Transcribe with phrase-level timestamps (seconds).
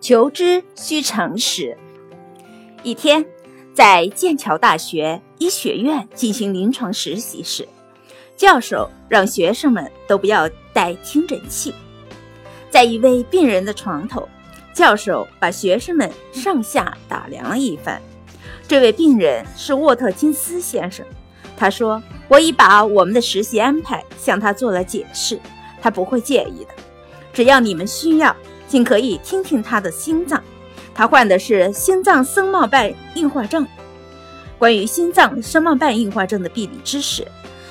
[0.00, 1.76] 求知需诚实。
[2.82, 3.24] 一天，
[3.74, 7.68] 在剑桥大学医学院进行临床实习时，
[8.36, 11.74] 教授让学生们都不要带听诊器。
[12.70, 14.28] 在一位病人的床头，
[14.72, 18.00] 教授把学生们上下打量了一番。
[18.68, 21.04] 这位病人是沃特金斯先生。
[21.56, 25.40] 他说：“我已把我们的实习安排向他做了解释，
[25.80, 26.70] 他不会介意的。
[27.32, 28.34] 只要你们需要。”
[28.68, 30.40] 尽可以听听他的心脏，
[30.94, 33.66] 他患的是心脏僧帽瓣硬化症。
[34.58, 37.26] 关于心脏僧帽瓣硬化症的病理知识，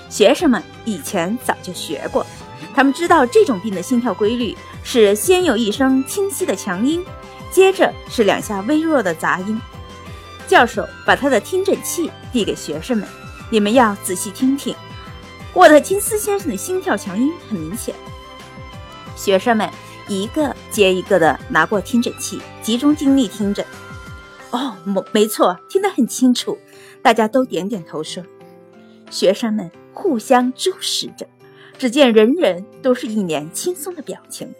[0.09, 2.25] 学生们以前早就学过。
[2.73, 7.03] 他们知道这种病的心跳规律是先有一声清晰的强音，
[7.51, 9.61] 接着是两下微弱的杂音。
[10.47, 13.07] 教授把他的听诊器递给学生们，
[13.49, 14.73] 你们要仔细听听。
[15.53, 17.93] 沃特金斯先生的心跳强音很明显。
[19.15, 19.69] 学生们。
[20.07, 23.65] 一个接一个的拿过听诊器，集中精力听诊。
[24.51, 26.57] 哦，没没错，听得很清楚。
[27.01, 28.23] 大家都点点头说。
[29.09, 31.27] 学生们互相注视着，
[31.77, 34.53] 只见人人都是一脸轻松的表情。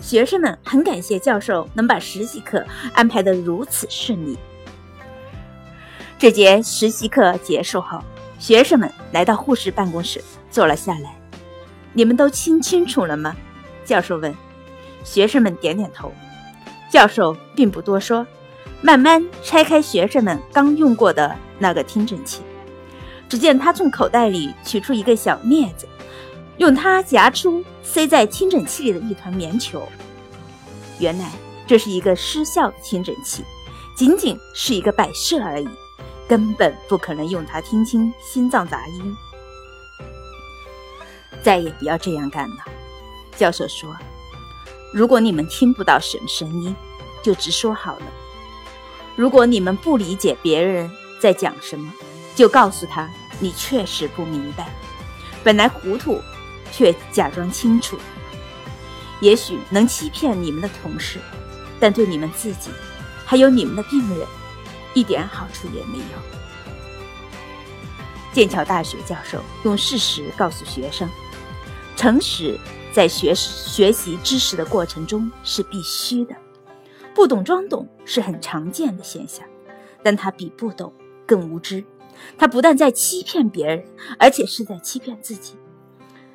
[0.00, 4.38] 学生们很感谢教授能把实习课安排得如此顺利。
[6.18, 7.98] 这节实习课结束后，
[8.38, 11.18] 学生们来到护士办公室坐了下来。
[11.92, 13.34] 你们都听清楚了吗？
[13.84, 14.34] 教授问。
[15.04, 16.12] 学生们点点头，
[16.90, 18.26] 教授并不多说，
[18.80, 22.42] 慢慢拆开学生们刚用过的那个听诊器。
[23.28, 25.88] 只见他从口袋里取出一个小镊子，
[26.56, 29.86] 用它夹出塞在听诊器里的一团棉球。
[30.98, 31.30] 原来
[31.66, 33.44] 这是一个失效的听诊器，
[33.96, 35.68] 仅仅是一个摆设而已，
[36.28, 39.16] 根本不可能用它听清心脏杂音。
[41.40, 42.64] 再也不要这样干了，
[43.36, 43.96] 教授说。
[44.92, 46.74] 如果你们听不到什么声音，
[47.22, 48.06] 就直说好了。
[49.14, 51.92] 如果你们不理解别人在讲什么，
[52.34, 54.74] 就告诉他你确实不明白。
[55.44, 56.20] 本来糊涂，
[56.72, 57.96] 却假装清楚，
[59.20, 61.20] 也许能欺骗你们的同事，
[61.78, 62.70] 但对你们自己，
[63.24, 64.26] 还有你们的病人，
[64.92, 66.04] 一点好处也没有。
[68.32, 71.08] 剑桥大学教授用事实告诉学生，
[71.96, 72.58] 诚实。
[72.92, 76.34] 在学学习知识的过程中是必须的，
[77.14, 79.46] 不懂装懂是很常见的现象，
[80.02, 80.92] 但他比不懂
[81.26, 81.84] 更无知。
[82.36, 83.84] 他不但在欺骗别人，
[84.18, 85.54] 而且是在欺骗自己。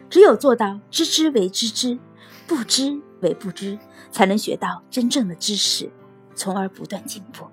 [0.09, 1.99] 只有做到知之为知之，
[2.47, 3.77] 不知为不知，
[4.09, 5.91] 才能学到真正的知识，
[6.33, 7.45] 从而不断进步。